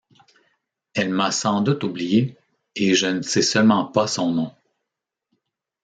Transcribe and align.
Elle 0.95 1.09
m’a 1.11 1.29
sans 1.29 1.61
doute 1.61 1.83
oublié, 1.83 2.35
et 2.75 2.95
je 2.95 3.05
ne 3.05 3.21
sais 3.21 3.43
seulement 3.43 3.85
pas 3.85 4.07
son 4.07 4.31
nom. 4.31 4.55